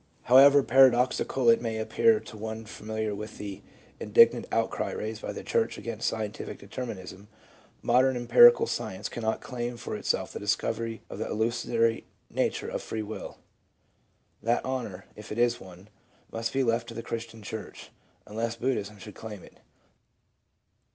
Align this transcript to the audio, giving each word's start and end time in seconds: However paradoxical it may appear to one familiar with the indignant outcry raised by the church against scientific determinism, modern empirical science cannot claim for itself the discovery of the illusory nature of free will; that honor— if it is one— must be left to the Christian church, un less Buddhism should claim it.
However 0.23 0.63
paradoxical 0.63 1.47
it 1.51 1.61
may 1.61 1.77
appear 1.77 2.19
to 2.19 2.35
one 2.35 2.65
familiar 2.65 3.13
with 3.13 3.37
the 3.37 3.61
indignant 3.99 4.47
outcry 4.51 4.89
raised 4.91 5.21
by 5.21 5.31
the 5.31 5.43
church 5.43 5.77
against 5.77 6.07
scientific 6.07 6.57
determinism, 6.57 7.27
modern 7.83 8.15
empirical 8.17 8.65
science 8.65 9.09
cannot 9.09 9.41
claim 9.41 9.77
for 9.77 9.95
itself 9.95 10.33
the 10.33 10.39
discovery 10.39 11.03
of 11.07 11.19
the 11.19 11.29
illusory 11.29 12.07
nature 12.31 12.67
of 12.67 12.81
free 12.81 13.03
will; 13.03 13.37
that 14.41 14.65
honor— 14.65 15.05
if 15.15 15.31
it 15.31 15.37
is 15.37 15.61
one— 15.61 15.87
must 16.33 16.51
be 16.51 16.63
left 16.63 16.87
to 16.87 16.95
the 16.95 17.03
Christian 17.03 17.43
church, 17.43 17.91
un 18.25 18.35
less 18.35 18.55
Buddhism 18.55 18.97
should 18.97 19.13
claim 19.13 19.43
it. 19.43 19.59